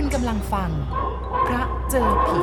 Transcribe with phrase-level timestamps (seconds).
[0.00, 0.70] คุณกำลังฟัง
[1.46, 2.40] พระเจอผี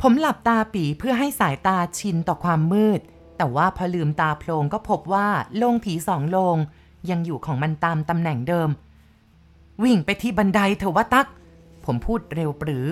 [0.00, 3.00] ผมหลับตาปีเพื่อให้สายตาชินต่อความมืด
[3.36, 6.56] แต่ว่าพอลืมตาโพลงก็พบว่าโลงผีสองโลง
[7.10, 8.68] ยังอยู่ของมันตามตำแหน่งเดิม
[9.82, 11.26] วิ่งไปที่บันไดเถอะว่าตัก
[11.84, 12.86] ผมพูดเร็วปรือ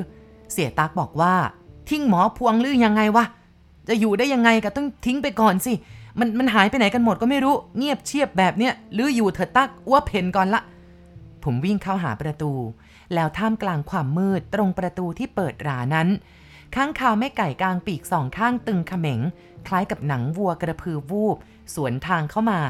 [0.52, 1.34] เสียตักบอกว่า
[1.88, 3.24] ทิ้งหมอพวงหรือยังไงวะ
[3.91, 5.73] จะอยู่ได้ยังไงก็ต้องทิ้งไปก่อนสิ
[6.19, 10.62] มันมันหายไปไหนกันหมดก็ไม่รู้ เงียบเชียบแบบเนี้ยหรืออยู่เถอะตักอ้วเพนก่อนละ
[11.45, 12.52] ผมวิ่งเข้าหาประตู
[13.14, 16.09] แล้วท่ามกลางความมืดตรงประตูที่เปิดรานั้น
[16.74, 19.20] ข้างคาวแม่ไก่กลางปีกสองข้างตึงเขม็ง
[19.66, 21.36] คล้ายกับหนังวัวกระพือวูบ
[21.75, 22.61] สวนทางเข้ามา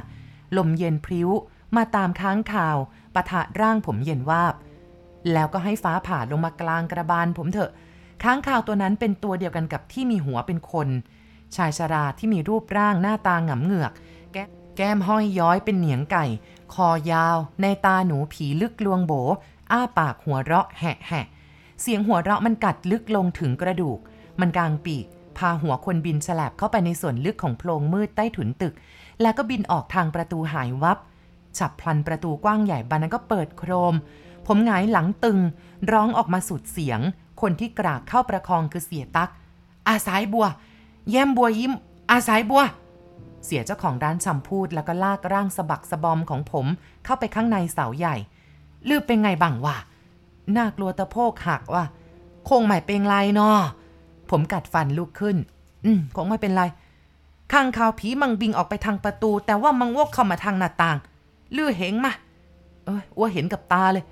[0.56, 1.28] ลมเย็นพริ้ว
[1.76, 2.76] มาตามค้างคาว
[3.14, 4.54] ปะทะร่างผมเย็นวาบ
[5.32, 7.70] แล้วก็ให้ฟ้าผ่าลงมากลางกระบาลผมเถอะ
[8.22, 10.88] ค้างคาวตัวนั้นเป็นตัวเดียวกันกับที่มีหัวเป็นคน
[11.56, 13.92] ชายชาราที่มีรูปร่างหน้าตาหงำเหงือก
[14.32, 14.36] แก
[14.76, 16.26] แก้มห้อยย้อยเป็นเหนียงไก่
[16.74, 19.12] คอยาว ในตาหนูผีลึกลวงโบ
[19.70, 21.26] อ้าปากหัวเราะแหะแหะ
[21.80, 23.98] เสียงหัวเราะมันกัดลึกลงถึงกระดูก
[24.40, 25.06] มันกางปีก
[25.38, 28.74] พาหัวคนบินฉลบเข้าไปในส่วนลึกของโพรงมืดใต้ถุนตึก
[29.22, 30.98] แล้วก็บินออกทางประตูหายวับ
[31.58, 33.94] ฉับพลันประตูกว้างใหญ่บานนั้นก็เปิดโครม
[34.46, 35.38] ผมหงายหลังตึง
[35.92, 37.00] ร้องออกมาสุดเสียง
[37.40, 39.30] คนที่กรากเข้าประคองคือเสียตัก
[39.88, 40.46] อาสายบัว
[41.10, 41.72] แย้มบัวยิ้ม
[42.10, 42.62] อาสายบัว
[43.44, 46.66] เสียเจ้าของร้านชำพูดแล้วก็ลากร่างสะบักสะบอมของผม
[47.04, 48.16] เข้าไปข้างในเสาใหญ่
[48.88, 49.76] ลืบเป็นไงบังวะ
[50.56, 51.84] น่ากลัวตะโพกหักวะ
[52.48, 53.58] คงไม่เป็นไรเนาะ
[54.30, 55.36] ผมกัดฟันลุกขึ้น
[55.84, 56.62] อืมคงไม่เป็นไร
[57.52, 60.96] ข้างข่าวผีมังบิงออกไปทางประตู แต่ว่ามังวกเข้ามาทางหน้าต่าง
[61.56, 62.12] ลือเหงมา
[62.84, 64.04] เอ้ยอ้วเห็นกับตาเลย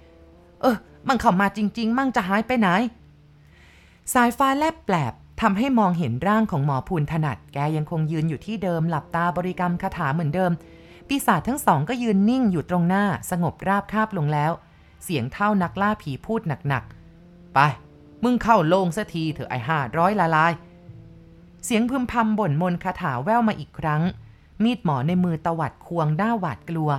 [0.60, 0.76] เออ
[1.08, 2.68] มันเข้ามาจริง ๆ มั่งจะหายไปไหน
[4.14, 10.52] สายฟ้าแลบแปลบทำให้มองเห็นร่างของหมอพูนถนัด แกยังคงยืนอยู่ที่เดิมหลับตาบริกรรมคาถาเหมือนเดิม
[11.08, 14.52] ปีศาจทั้งสองก็ยืนนิ่งอยู่ตรงหน้า สงบราบคาบลงแล้ว
[15.04, 17.58] เสียงเท่านักล่าผีพูดหนักๆ ไป
[18.24, 20.52] มึงเข้าโลงสัทีเถอะไอ้ห้าร้อยละลาย
[21.64, 24.02] เสียงพึมพำบ่นมนคาถาแววมาอีกครั้ง
[24.62, 26.90] มีดหมอในมือตวัดควงหน้าหวาดกลัว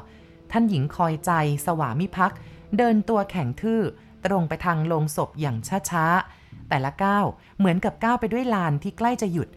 [0.51, 1.31] ท่านหญิงคอยใจ
[1.66, 2.38] สวามิภักดิ์
[2.78, 3.81] เดินตัวแข็งทื่อ
[4.25, 5.57] ตรงไปทางโลงศพอย่าง
[5.89, 6.38] ช้าๆ
[6.69, 7.25] แต่ละก้าว
[7.57, 9.50] เหมือนกับก้าวไปด้วยลานที่ใกล้จะหยุด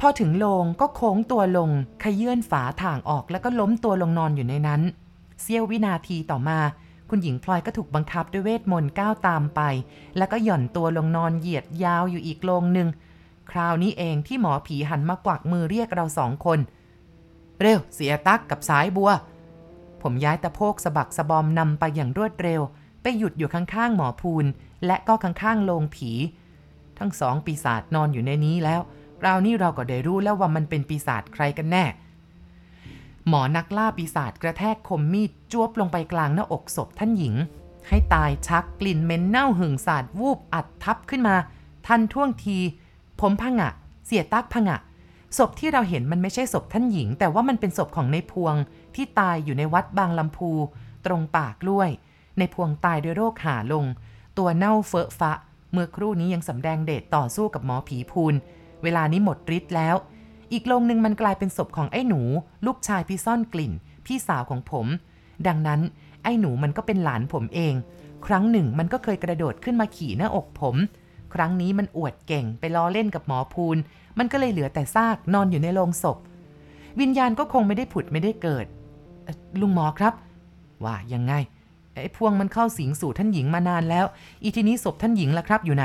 [0.00, 1.70] พอถึงโลงก็โค้งตัวลง
[2.02, 4.82] ขยื่นฝาถ่างออกแล้วก็ล้มตัวลงนอนอยู่ในนั้น
[5.42, 6.58] เสี้ยววินาทีต่อมา
[7.10, 9.60] คุณหญิงพลอยก็ถูกบังคับด้วยเวทมนต์ก้าวตามไป
[10.16, 12.88] แล้วก็หย่อนตัวลงนอนเหยียดยาวอยู่อีกโลงหนึ่ง
[13.50, 16.58] คราวนี้เองที่หมอผีหันมากวักมือเรียกเราสองคน
[17.60, 19.10] เร็วเสียตักกับสายบัว
[20.02, 22.60] ผมย้ายตะโพกสะบักสะบอมนำไปอย่างรวดเร็ว
[23.02, 24.46] ไปหยุดอยู่ข้างๆหมอพูน
[24.86, 26.10] และก็ข้างๆโลงผี
[26.98, 28.80] ทั้งสองปีศาจนอนอยู่ในนี้แล้ว
[29.20, 31.84] คราวนี้เราก็ได้รู้แล้วว่ามันเป็นปีศาจใครกันแน่
[33.28, 37.34] หมอนักล่าปีศาจกระแทกคมมีดจ้วบลงไปกลางหน้าอกศพท่านหญิง
[37.88, 41.36] ให้ตายชักกลิ่นเหม็นเน่าหึงสาดวูบอัดทับขึ้นมา
[41.86, 42.58] ทันท่วงที
[43.20, 43.72] ผมผงอะ
[44.06, 44.80] เสียตักผงอะ
[45.38, 48.54] ศพที่เราเห็นมันไม่ใช่ศพท่านหญิง แต่ว่ามันเป็นศพของในพวง
[48.94, 50.50] ที่ตายอยู่ในวัดบางลำพู
[51.06, 51.90] ตรงปากล้วย
[52.38, 53.84] ในพวงตายด้วยโรคหาลง
[54.38, 55.32] ตัวเน่าเฟอะฟะ
[55.72, 58.34] เมื่อครู่นี้ยังสำแดงเดชต่อสู้กับหมอผีพูน
[58.82, 59.96] เวลานี้หมดฤทธิ์แล้ว
[60.52, 62.22] อีกโรงหนึ่งมันกลายเป็นศพของไอ้หนู
[62.66, 63.72] ลูกชายพี่ซ่อนกลิ่น
[64.06, 64.86] พี่สาวของผม
[65.46, 65.80] ดังนั้น
[66.22, 67.74] ไอ้หนูมันก็เป็นหลานผมเอง
[68.26, 70.76] ครั้งหนึ่งมันก็เคยกระโดดขึ้นมาขี่หน้าอกผม
[71.34, 73.76] ครั้งนี้มันอวดเก่งไปล้อเล่นกับหมอพูน
[74.18, 76.18] มันก็เลยเหลือแต่ซากนอนอยู่ในโรงศพ
[77.00, 78.66] วิญญาณก็คงไม่ได้ผุดไม่ได้เกิด
[79.60, 80.14] ลุงหมอครับ
[80.84, 81.32] ว่ายังไง
[82.00, 84.06] ไอ้พวงมันเข้าสิงสู่ท่านหญิงมานานแล้ว
[84.42, 85.84] อีทีนี้ศพท่านหญิงล่ะครับอยู่ไหน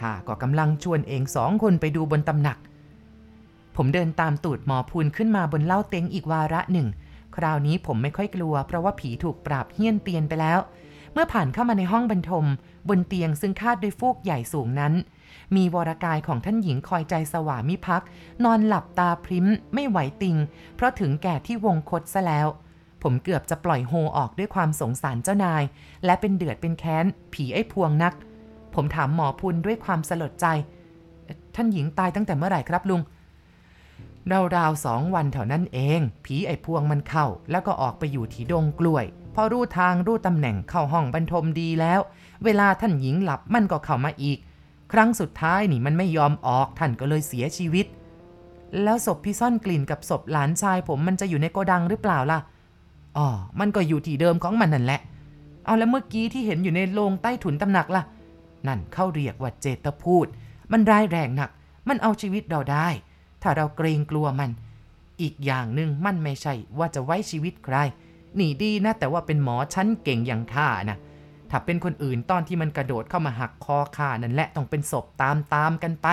[0.00, 2.58] ข้าก็กำลังชวนเองสองคนไปดูบนตำหนัก
[3.76, 6.88] ผมเดินตามตูดหมอพูนขึ้นมาบนเล่าเต็งอีกวาระหนึ่ง
[7.36, 10.60] คราวนี้ผมไม่ค่อยกลัว เพราะว่าผีถูกปราบเฮี้ยนเตียนไปแล้ว
[11.12, 12.46] เมื่อผ่านเข้ามาในห้องบรรทม
[12.88, 14.92] บนเตียงซึ่งคาดด้วยฟูกใหญ่สูงนั้น
[15.56, 18.08] มีวรกายของท่านหญิงคอยใจสวามิภักดิ์
[18.44, 20.36] นอนหลับตาพริ้มไม่ไหวติง
[20.76, 22.46] เพราะถึงแก่ที่วงคตซะแล้ว
[23.02, 25.62] ผมเกือบจะปล่อยโฮออกด้วยความสงสารเจ้านาย
[26.04, 28.14] และเป็นเดือดเป็นแค้น ผีไอ้พวงนัก
[28.74, 30.46] ผมถามหมอพุนด้วยความสลดใจ
[31.54, 33.02] ท่านหญิงตายตั้งแต่เมื่อไหร่ครับลุง
[34.56, 39.04] ราวๆสองวันเท่านั้นเอง ผีไอ้พวงมันเข้า แล้วก็ออกไปอยู่ที่ดงกล้วย
[39.34, 42.00] พอรู้ทางรู้ตำแหน่งเข้าห้องบรรทมดีแล้ว
[42.44, 44.38] เวลาท่านหญิงหลับมันก็เข้ามาอีก
[44.92, 47.86] ครั้งสุดท้ายนี่มันไม่ยอมออกท่านก็เลยเสียชีวิต
[48.82, 52.38] แล้วศพพี่ซ่อนกลิ่นกับศพหลานชายผมมันจะอยู่ในโกดังหรือเปล่าล่ะ
[53.16, 53.28] อ๋อ
[53.60, 55.00] มันก็อยู่ที่เดิมของมันนั่นแหละ
[55.64, 58.02] เอาแล้วเมื่อกี้ที่เห็นอยู่ในโรงใต้ถุนตำหนักล่ะ
[58.66, 60.26] นั่นเข้าเรียกว่าเจตพูด
[60.72, 61.50] มันร้ายแรงหนัก
[61.88, 62.88] มันเอาชีวิตเราได้
[63.42, 64.50] ถ้าเราเกรงกลัวมัน
[65.20, 67.76] อีกอย่างหนึ่งมันไม่ใช่ว่าจะไว้ชีวิตใคร
[68.36, 70.98] หนีดีนะแต่ว่าเป็นหมอชั้นเก่งอย่างข้านะ
[71.50, 76.06] ถ้าเป็นคนอื่นตอนที่มันกระโดดเข้ามาหักคอข้านั่นแหละต้องเป็นศพตามตามกันไป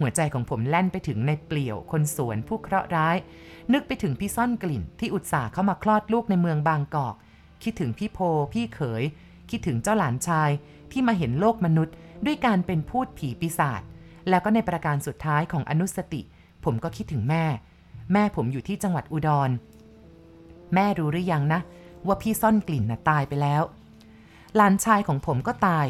[0.00, 3.16] หัวใจของผมแล่นไปถึงในเปลี่ยวคนสวนผู้เคราะห์ร้าย
[3.72, 7.14] นึกไปถึงพี่ซ่อนกลิ่นที่อุตส่าห์เข้ามาคลอดลูกในเมืองบางกอก
[7.62, 8.18] คิดถึงพี่โพ
[8.52, 9.02] พี่เขย
[9.50, 10.50] คิดถึงเจ้าหลานชาย
[10.92, 11.94] ที่มาเห็นโลกมนุษย์
[12.26, 13.82] ด้วยการเป็นพูดผีปีศาจ
[14.28, 16.22] แล้วก็ในประการสุดท้ายของอนุสติ
[16.64, 17.44] ผมก็คิดถึงแม่
[18.12, 19.50] แม่ผมอยู่ที่จังหวัดอุดร
[20.74, 21.60] แม่รู้หรือยังนะ
[22.06, 23.62] ว่าพี่ซ่อนกลิ่นน่ะตายไปแล้ว
[24.56, 25.86] หลานชายของผมก็ตาย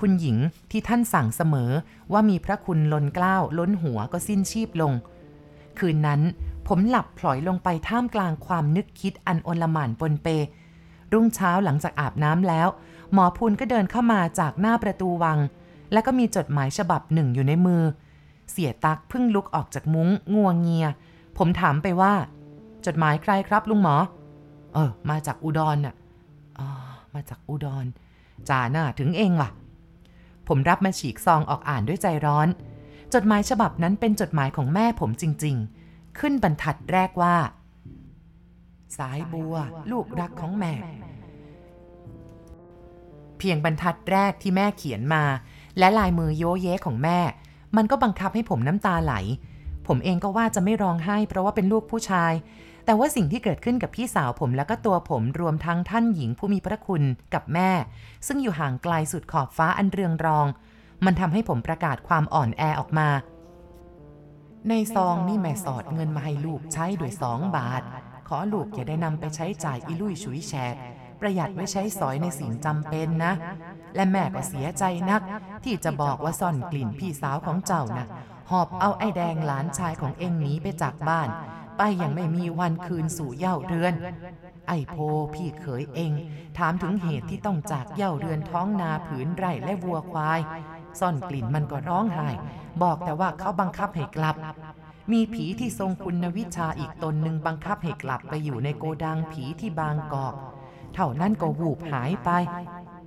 [0.00, 0.36] คุณหญิง
[0.70, 1.70] ที่ท่านสั่งเสมอ
[2.12, 4.92] ว่ามีพระคุณล้นเกล้าล้นหัวก็สิ้นชีพลง
[5.78, 6.20] คืนนั้น
[6.68, 10.28] ผมหลับพลอยลงไปท่ามกลางความนึกคิดอันโอลหม่านปนเป
[11.12, 12.68] รุ่งเช้าหลังจากอาบน้ำแล้ว
[13.12, 15.38] หมอพูนก็เดินเข้ามาจากหน้าประตูวัง
[15.92, 17.82] แล้วก็มีจดหมายฉบับหนึ่งอยู่ในมือ
[18.50, 20.86] เสียตักเพิ่งลุกออกจากมุ้งงัวงเงีย
[21.38, 22.12] ผมถามไปว่า
[22.86, 23.96] จดหมายใครครับลุงหมอ
[24.74, 25.94] เออ มาจากอุดรน่ะ
[26.58, 26.68] อ๋อ
[27.14, 27.86] มาจากอุดร
[28.48, 29.50] จ่าหน้าถึงเองว่ะ
[30.48, 32.48] ผมรับมาฉีกซองออกอ่านด้วยใจร้อน
[33.14, 35.56] จดหมายฉบับนั้นเป็นจดหมายของแม่ผมจริง
[35.88, 37.36] ๆ ขึ้นบรรทัดแรกว่า
[38.98, 39.54] สายบัว
[39.90, 40.72] ลูกรักของแม่
[43.38, 45.24] เพียงบรรทัดแรกที่แม่เขียนมา
[45.78, 47.18] และลายมือโยเยของแม่
[47.76, 49.14] มันก็บังคับให้ผมน้ำตาไหล
[49.86, 52.32] ผมเองก็ว่าจะไม่ร้องไห้ เพราะว่าเป็นลูกผู้ชาย
[52.84, 57.02] แต่ว่าสิ่งที่เกิดขึ้นกับพี่สาวผมแล้วก็ตัวผมรวมทั้งท่านหญิงผู้มีพระคุณ
[57.34, 57.70] กับแม่
[58.26, 60.46] ซึ่งอยู่ห่างไกลสุดขอบฟ้าอันเรืองรอง
[61.04, 63.08] มันทำให้ผมประกาศความอ่อนแอออกมา
[64.68, 67.82] ในซองนี่แม่สอดเงินมาให้ลูกใช้ด้วยสองบาท
[68.28, 70.74] ขอลูกอย่าได้นำไปใช้จ่ายอิลุยฉุยแฉก
[71.20, 73.32] ประหยัดไว้ใช้สอยในสิ่งจำเป็นนะ
[73.96, 75.22] และแม่ก็เสียใจนัก
[75.64, 78.06] ที่จะบอกว่าซ่อนกลิ่นพี่สาวของเจ้านะ
[78.50, 81.28] หอบเอาไอ้แดงหลานชายของเองหนีไปจากบ้าน
[81.78, 83.94] ไปยังไม่มีวันคืนสู่เย่าเรือน
[84.68, 84.96] ไอ้โพ
[85.34, 86.12] พี่เขยเอง
[86.58, 90.40] ถามถึงเหตุที่ต้องจากเย่าเรือนท้องนาผืนไร่และวัวควาย
[91.00, 92.28] ซ่อนกลิ่นมันก็ร้องไห้
[92.82, 94.36] บอกแต่ว่าเขาบังคับให้กลับ
[95.12, 100.34] มีผีที่ทรงคุณวิชาอีกตนหนึ่งบังคับให้กลับไปอยู่ในโกดังผีที่บางกอก
[100.94, 102.30] เท่านั้นก็วูบหายไป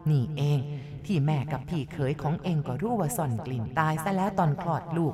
[0.09, 0.59] นี่เอง
[1.07, 5.13] ที่แม่กับพี่เขยของเองก็รู้ว่าซ่อนกลิ่นตายซะแล้วตอนคลอดลูก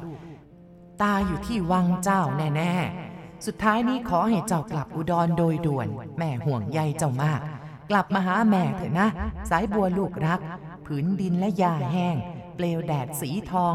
[1.03, 7.41] ตายอยู่ที่วังเจ้าแน่ๆ สุดท้ายนี้ขอให้เจ้ากลับอุดรโดยด่วน แม่ห่วงใยเจ้ามาก
[7.89, 9.07] กลับมาหาแม่เถอะนะ
[9.49, 10.39] สายบัวลูกรัก
[10.85, 12.15] ผืนดินและยาแห้ง
[12.55, 13.73] เปลวแดดสีทอง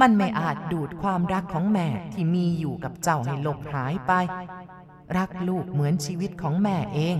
[0.00, 4.12] มันไม่อาจดูดความรักของแม่ที่มีอยู่กับเจ้าให้หลบหายไป
[5.16, 7.16] รักลูกเหมือนชีวิตของแม่เอง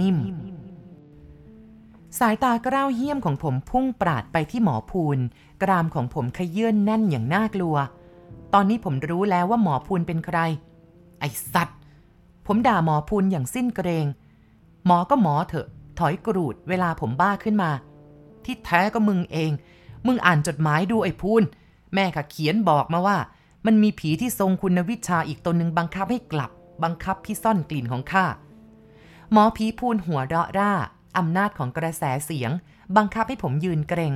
[0.00, 0.16] นิ่ม
[2.18, 5.18] สายตากร้าวเหี้ยมของผมพุ่งปราดไปที่หมอพูน
[5.62, 7.76] กรามของผมขยื่นแน่นอย่างน่ากลัว
[8.54, 10.38] ตอนนี้ผมรู้แล้วว่าหมอพูนเป็นใคร
[11.20, 11.78] ไอ้สัตว์
[12.46, 14.06] ผมด่าหมอพูนอย่างสิ้นเกรง
[14.86, 15.66] หมอก็หมอเถอะ
[15.98, 17.70] ถอยกรูดเวลาผมบ้าขึ้นมา
[18.44, 19.50] ที่แท้ก็มึงเอง
[20.06, 21.42] มึงอ่านจดหมายดูไอ้พูน
[21.94, 23.18] แม่ข้าเขียนบอกมาว่า
[23.66, 26.50] มันมีผีที่ทรงคุณวิชาอีกตนหนึ่งบังคับให้กลับ
[26.82, 28.24] บังคับพี่ซ่อนกลิ่นของข้า
[29.32, 30.72] หมอผีพูนหัวเราะร่า
[31.16, 32.50] อำนาจของกระแสเสียง
[32.96, 34.14] บังคับให้ผมยืนเกรง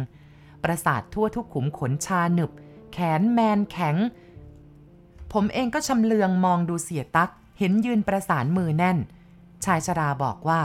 [0.64, 2.50] ประสาททั่วทุกขุมขนชาหนึบ
[2.93, 3.96] แขนแมนแข็ง
[5.32, 8.98] ผมเองก็ชำเลืองมองดูเสียตัก เห็นยืนประสานมือแน่น
[9.65, 10.63] ชายชราบอกว่า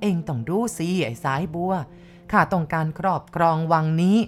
[0.00, 1.74] เองต้องรู้สิไอ้สายบัว
[2.32, 4.18] ข้าต้องการครอบครองวังนี้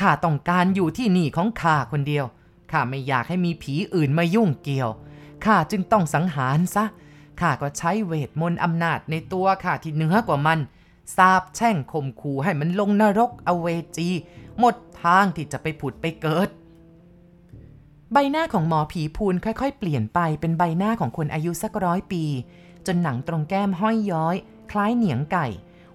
[0.00, 2.24] ข้าต้องการอยู่ที่นี่ของข้าคนเดียว
[2.70, 4.90] ข้าไม่อยากให้มีผีอื่นมายุ่งเกี่ยว
[5.44, 6.84] ข้าจึงต้องสังหารซะ
[7.40, 10.58] ข้าก็ใช้เวทมนต์อำนาจในตัวข้าที่เหนือกว่ามัน
[11.16, 14.08] สาบแช่งข่มขู่ให้มันลงนรกอเวจี
[14.58, 16.48] หมดทางที่จะไปผุดไปเกิด
[18.12, 22.24] ใบหน้าของหมอผีพูนค่อยๆ เปลี่ยนไปเป็นใบหน้าของคนอายุสักร้อยปี
[22.86, 24.36] จนหนังตรงแก้มห้อยย้อย
[24.70, 25.46] คล้ายเหนียงไก่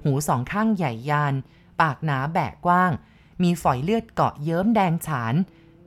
[0.03, 1.33] หูสองข้างใหญ่ยาน
[1.81, 2.91] ปากหนาแบกกว้าง
[3.43, 5.35] มีฝอยเลือดเกาะเยิ้มแดงฉาน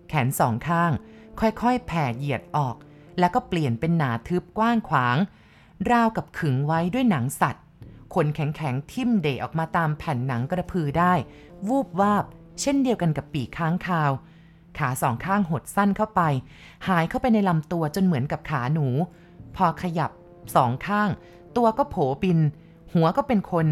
[0.09, 0.93] แขนสองข้าง
[1.41, 2.77] ค่อยๆ แผ่เหยียดออก
[3.19, 5.17] แล้วก็เปลี่ยนเป็นหนาทึบกว้างขวาง
[5.91, 7.65] ราวกับขึงไว้ด้วยหนังสัตว์
[8.15, 11.13] ขนแข็งๆทิ่มเดออกมาตามแผ่นหนังกระพือได้
[11.69, 12.25] วูบวาบ
[12.61, 14.11] เช่นเดียวกันกับปีกค้างคาว
[14.79, 16.21] ขาสองข้างหดสั้นเข้าไป
[16.89, 18.87] หายเข้าไปในลำตัวจนเหมือนกับขาหนู
[19.57, 20.11] พอขยับ
[20.57, 21.09] สองข้าง
[21.57, 22.39] ตัวก็โผบิน
[22.95, 23.67] หัวก็เป็นคน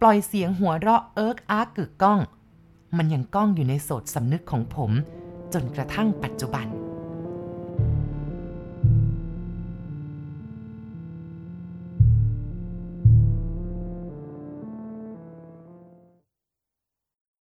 [0.00, 2.20] ปล่อยเสียงหัวเราะเอิกอาร์กกึกก้อง
[2.96, 4.90] มันยังก้องอยู่ในโสดสำนึกของผม
[5.52, 6.66] จนกระทั่งปัจจุบัน